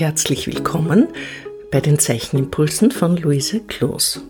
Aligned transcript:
Herzlich 0.00 0.46
willkommen 0.46 1.08
bei 1.70 1.82
den 1.82 1.98
Zeichenimpulsen 1.98 2.90
von 2.90 3.18
Luise 3.18 3.60
Kloos. 3.60 4.22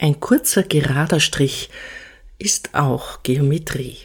Ein 0.00 0.18
kurzer 0.18 0.64
gerader 0.64 1.20
Strich 1.20 1.70
ist 2.36 2.74
auch 2.74 3.22
Geometrie. 3.22 3.96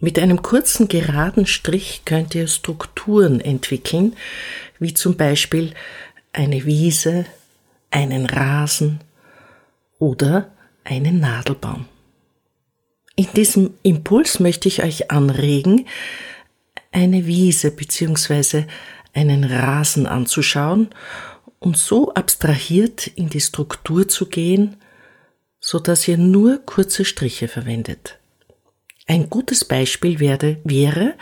Mit 0.00 0.18
einem 0.18 0.42
kurzen 0.42 0.88
geraden 0.88 1.46
Strich 1.46 2.02
könnt 2.04 2.34
ihr 2.34 2.48
Strukturen 2.48 3.40
entwickeln, 3.40 4.16
wie 4.80 4.94
zum 4.94 5.16
Beispiel 5.16 5.74
eine 6.32 6.64
Wiese, 6.64 7.24
einen 7.92 8.26
Rasen 8.26 8.98
oder 10.00 10.50
einen 10.82 11.20
Nadelbaum. 11.20 11.86
In 13.14 13.28
diesem 13.36 13.74
Impuls 13.84 14.40
möchte 14.40 14.66
ich 14.66 14.82
euch 14.82 15.12
anregen, 15.12 15.86
eine 16.90 17.26
Wiese 17.26 17.70
bzw. 17.70 18.64
einen 19.12 19.44
Rasen 19.44 20.06
anzuschauen 20.06 20.90
und 21.58 21.76
so 21.76 22.14
abstrahiert 22.14 23.06
in 23.06 23.28
die 23.28 23.40
Struktur 23.40 24.08
zu 24.08 24.26
gehen, 24.26 24.76
so 25.60 25.78
dass 25.78 26.08
ihr 26.08 26.16
nur 26.16 26.58
kurze 26.58 27.04
Striche 27.04 27.48
verwendet. 27.48 28.18
Ein 29.06 29.28
gutes 29.28 29.64
Beispiel 29.64 30.20
werde, 30.20 30.58
wäre, 30.64 31.14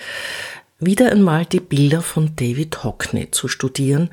wieder 0.78 1.10
einmal 1.10 1.44
die 1.44 1.60
Bilder 1.60 2.02
von 2.02 2.36
David 2.36 2.84
Hockney 2.84 3.30
zu 3.30 3.48
studieren, 3.48 4.10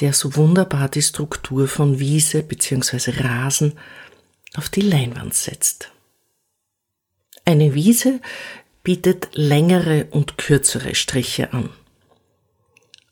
der 0.00 0.12
so 0.12 0.36
wunderbar 0.36 0.88
die 0.88 1.02
Struktur 1.02 1.66
von 1.66 1.98
Wiese 1.98 2.42
bzw. 2.42 3.22
Rasen 3.22 3.72
auf 4.54 4.68
die 4.68 4.82
Leinwand 4.82 5.34
setzt. 5.34 5.90
Eine 7.44 7.74
Wiese 7.74 8.20
bietet 8.82 9.30
längere 9.32 10.06
und 10.10 10.38
kürzere 10.38 10.94
Striche 10.94 11.52
an. 11.52 11.70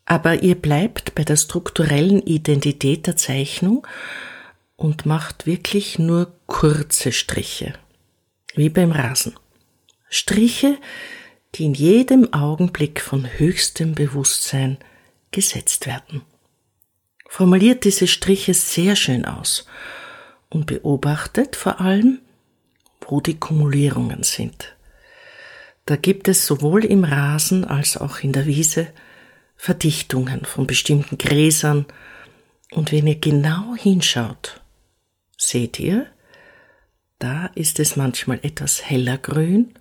Aber 0.06 0.42
ihr 0.42 0.54
bleibt 0.54 1.14
bei 1.16 1.24
der 1.24 1.36
strukturellen 1.36 2.22
Identität 2.22 3.06
der 3.08 3.16
Zeichnung 3.16 3.86
und 4.76 5.04
macht 5.04 5.46
wirklich 5.46 5.98
nur 5.98 6.32
kurze 6.46 7.10
Striche, 7.10 7.74
wie 8.54 8.68
beim 8.68 8.92
Rasen. 8.92 9.34
Striche, 10.08 10.78
die 11.54 11.64
in 11.64 11.74
jedem 11.74 12.32
Augenblick 12.32 13.00
von 13.00 13.26
höchstem 13.26 13.94
Bewusstsein 13.94 14.78
gesetzt 15.32 15.86
werden. 15.86 16.22
Formuliert 17.28 17.84
diese 17.84 18.06
Striche 18.06 18.54
sehr 18.54 18.94
schön 18.94 19.24
aus 19.24 19.66
und 20.48 20.66
beobachtet 20.66 21.56
vor 21.56 21.80
allem, 21.80 22.20
wo 23.00 23.20
die 23.20 23.38
Kumulierungen 23.38 24.22
sind. 24.22 24.76
Da 25.84 25.96
gibt 25.96 26.28
es 26.28 26.46
sowohl 26.46 26.84
im 26.84 27.04
Rasen 27.04 27.64
als 27.64 27.96
auch 27.96 28.20
in 28.20 28.32
der 28.32 28.46
Wiese 28.46 28.88
Verdichtungen 29.56 30.44
von 30.44 30.66
bestimmten 30.66 31.18
Gräsern. 31.18 31.86
Und 32.72 32.92
wenn 32.92 33.06
ihr 33.06 33.18
genau 33.18 33.74
hinschaut, 33.74 34.60
seht 35.36 35.78
ihr, 35.78 36.06
da 37.18 37.46
ist 37.54 37.80
es 37.80 37.96
manchmal 37.96 38.40
etwas 38.42 38.84
heller 38.84 39.18
grün 39.18 39.74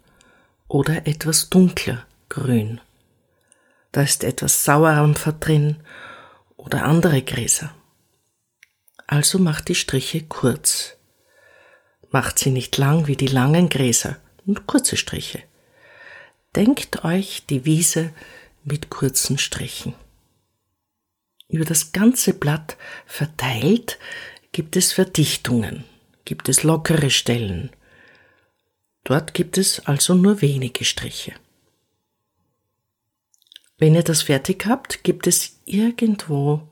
oder 0.68 1.06
etwas 1.08 1.50
dunkler 1.50 2.06
grün. 2.30 2.80
Da 3.92 4.02
ist 4.02 4.23
etwas 4.23 4.64
Sauerampfer 4.64 5.34
drin 5.34 5.78
oder 6.58 6.84
andere 6.84 7.22
Gräser. 7.22 7.73
Also 9.08 9.38
macht 9.40 9.68
die 9.68 9.76
Striche 9.76 10.23
kurz. 10.23 10.98
Macht 12.09 12.40
sie 12.40 12.52
nicht 12.52 12.78
lang 12.78 13.08
wie 13.08 13.16
die 13.16 13.28
langen 13.28 13.70
Gräser, 13.70 14.18
nur 14.46 14.66
kurze 14.66 14.98
Striche. 14.98 15.44
Denkt 16.56 17.03
euch 17.03 17.46
die 17.50 17.66
Wiese 17.66 18.14
mit 18.66 18.90
kurzen 18.90 19.38
Strichen. 19.38 19.94
Über 21.48 21.66
das 21.66 21.92
ganze 21.92 22.34
Blatt 22.34 22.76
verteilt 23.06 24.00
gibt 24.52 24.76
es 24.76 24.92
Verdichtungen, 24.92 25.84
gibt 26.26 26.50
es 26.50 26.64
lockere 26.64 27.09
Stellen. 27.09 27.70
Dort 29.03 29.34
gibt 29.34 29.58
es 29.58 29.86
also 29.86 30.16
nur 30.16 30.42
wenige 30.42 30.84
Striche. 30.84 31.34
Wenn 33.78 33.94
ihr 33.94 34.03
das 34.03 34.24
fertig 34.24 34.66
habt, 34.66 35.03
gibt 35.03 35.28
es 35.28 35.59
irgendwo 35.66 36.68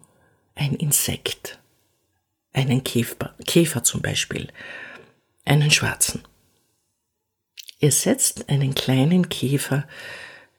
ein 0.55 0.73
Insekt, 0.73 1.59
einen 2.53 2.83
Käfer, 2.83 3.35
Käfer 3.45 3.83
zum 3.83 4.01
Beispiel, 4.01 4.47
einen 5.45 5.69
schwarzen. 5.69 6.23
Ihr 7.79 7.91
setzt 7.91 8.49
einen 8.49 8.73
kleinen 8.73 9.27
Käfer 9.27 9.85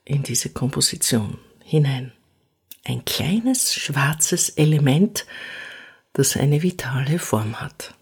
in 0.05 0.23
diese 0.23 0.51
Komposition 0.51 1.39
hinein. 1.65 2.13
Ein 2.85 3.05
kleines 3.05 3.75
schwarzes 3.75 4.51
Element, 4.51 5.27
das 6.13 6.37
eine 6.37 6.63
vitale 6.63 7.19
Form 7.19 7.61
hat. 7.61 7.95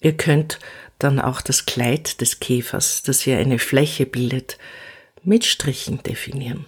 Ihr 0.00 0.16
könnt 0.16 0.58
dann 0.98 1.20
auch 1.20 1.40
das 1.40 1.66
Kleid 1.66 2.20
des 2.20 2.40
Käfers, 2.40 3.02
das 3.02 3.20
hier 3.20 3.38
eine 3.38 3.58
Fläche 3.58 4.06
bildet, 4.06 4.58
mit 5.22 5.44
Strichen 5.44 6.02
definieren. 6.02 6.66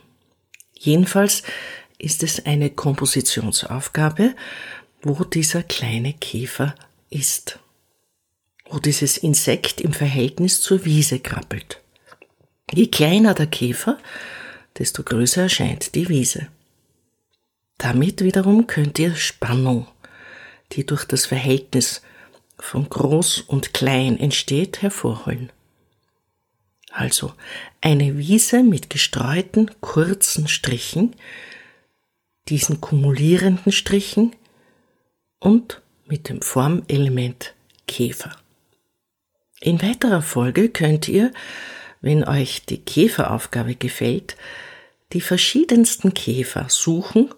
Jedenfalls 0.79 1.43
ist 1.99 2.23
es 2.23 2.47
eine 2.47 2.71
Kompositionsaufgabe, 2.71 4.35
wo 5.03 5.25
dieser 5.25 5.63
kleine 5.63 6.13
Käfer 6.13 6.75
ist 7.11 7.59
wo 8.73 8.79
dieses 8.79 9.19
Insekt 9.19 9.83
im 9.83 9.93
Verhältnis 9.93 10.63
zur 10.63 10.85
Wiese 10.87 11.21
krabbelt. 11.21 11.82
Je 12.75 12.87
kleiner 12.87 13.35
der 13.35 13.47
Käfer, 13.47 13.99
desto 14.79 15.03
größer 15.03 15.43
erscheint 15.43 15.95
die 15.95 16.09
Wiese. 16.09 16.49
Damit 17.79 18.23
wiederum 18.23 18.67
könnt 18.67 18.99
ihr 18.99 19.15
Spannung, 19.15 19.87
die 20.73 20.87
durch 20.87 21.05
das 21.05 21.27
Verhältnis 21.27 22.03
von 22.59 22.89
groß 22.89 23.41
und 23.41 23.75
klein 23.75 24.19
entsteht, 24.19 24.83
hervorholen. 24.83 25.51
Also 26.91 27.33
eine 27.81 28.17
Wiese 28.19 28.63
mit 28.63 28.89
gestreuten 28.89 29.71
kurzen 29.81 30.49
Strichen, 30.49 31.17
diesen 32.49 32.81
kumulierenden 32.81 33.73
Strichen 33.73 34.35
und 35.39 35.83
mit 36.07 36.29
dem 36.29 36.43
Formelement 36.43 37.55
Käfer. 37.87 38.37
In 39.61 39.81
weiterer 39.83 40.23
Folge 40.23 40.69
könnt 40.69 41.09
ihr, 41.09 41.33
wenn 42.03 42.25
euch 42.25 42.67
die 42.67 42.79
Käferaufgabe 42.79 43.77
gefällt, 43.77 44.37
die 45.13 45.21
verschiedensten 45.21 46.13
Käfer 46.15 46.67
suchen, 46.69 47.31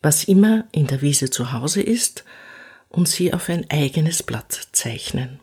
was 0.00 0.24
immer 0.24 0.66
in 0.72 0.86
der 0.86 1.02
Wiese 1.02 1.30
zu 1.30 1.52
Hause 1.52 1.82
ist, 1.82 2.24
und 2.88 3.08
sie 3.08 3.34
auf 3.34 3.48
ein 3.48 3.68
eigenes 3.70 4.22
Blatt 4.22 4.68
zeichnen. 4.70 5.40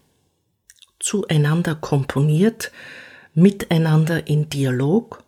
Zueinander 0.99 1.75
komponiert, 1.75 2.71
miteinander 3.33 4.27
in 4.27 4.49
Dialog 4.49 5.23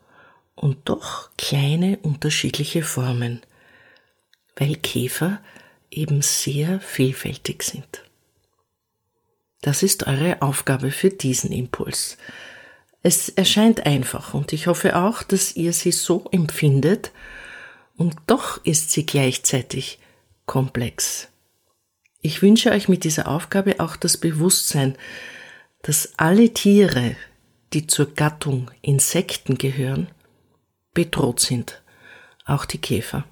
und 0.55 0.77
doch 0.85 1.31
kleine 1.37 1.97
unterschiedliche 1.97 2.83
Formen, 2.83 3.41
weil 4.55 4.75
Käfer 4.75 5.41
eben 5.91 6.21
sehr 6.21 6.79
vielfältig 6.79 7.63
sind. 7.63 8.03
Das 9.61 9.83
ist 9.83 10.07
eure 10.07 10.41
Aufgabe 10.41 10.91
für 10.91 11.09
diesen 11.09 11.51
Impuls. 11.51 12.17
Es 13.03 13.27
erscheint 13.27 13.85
einfach 13.85 14.33
und 14.33 14.53
ich 14.53 14.67
hoffe 14.67 14.95
auch, 14.95 15.23
dass 15.23 15.57
ihr 15.57 15.73
sie 15.73 15.91
so 15.91 16.25
empfindet 16.31 17.11
und 17.97 18.15
doch 18.27 18.63
ist 18.65 18.91
sie 18.91 19.05
gleichzeitig 19.05 19.99
komplex. 20.45 21.27
Ich 22.21 22.41
wünsche 22.41 22.71
euch 22.71 22.87
mit 22.87 23.03
dieser 23.03 23.27
Aufgabe 23.27 23.81
auch 23.81 23.97
das 23.97 24.15
Bewusstsein, 24.15 24.97
dass 25.81 26.13
alle 26.15 26.53
Tiere, 26.53 27.17
die 27.73 27.87
zur 27.87 28.13
Gattung 28.13 28.71
Insekten 28.81 29.57
gehören, 29.57 30.07
bedroht 30.93 31.41
sind, 31.41 31.83
auch 32.45 32.63
die 32.63 32.77
Käfer. 32.77 33.25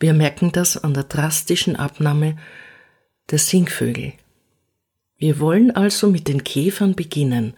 Wir 0.00 0.12
merken 0.12 0.50
das 0.50 0.76
an 0.76 0.92
der 0.92 1.04
drastischen 1.04 1.76
Abnahme 1.76 2.36
der 3.30 3.38
Singvögel. 3.38 4.14
Wir 5.24 5.40
wollen 5.40 5.70
also 5.70 6.10
mit 6.10 6.28
den 6.28 6.44
Käfern 6.44 6.94
beginnen 6.94 7.54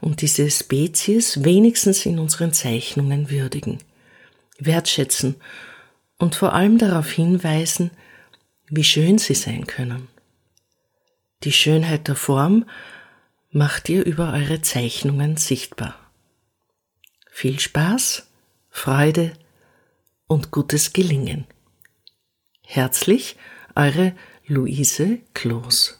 und 0.00 0.22
diese 0.22 0.50
Spezies 0.50 1.44
wenigstens 1.44 2.06
in 2.06 2.18
unseren 2.18 2.54
Zeichnungen 2.54 3.28
würdigen, 3.28 3.76
wertschätzen 4.58 5.34
und 6.16 6.34
vor 6.34 6.54
allem 6.54 6.78
darauf 6.78 7.10
hinweisen, 7.10 7.90
wie 8.70 8.84
schön 8.84 9.18
sie 9.18 9.34
sein 9.34 9.66
können. 9.66 10.08
Die 11.44 11.52
Schönheit 11.52 12.08
der 12.08 12.16
Form 12.16 12.64
macht 13.50 13.90
ihr 13.90 14.06
über 14.06 14.32
eure 14.32 14.62
Zeichnungen 14.62 15.36
sichtbar. 15.36 15.96
Viel 17.30 17.60
Spaß, 17.60 18.28
Freude 18.70 19.34
und 20.26 20.52
gutes 20.52 20.94
Gelingen. 20.94 21.46
Herzlich, 22.64 23.36
eure 23.74 24.14
Luise 24.46 25.18
Kloos. 25.34 25.99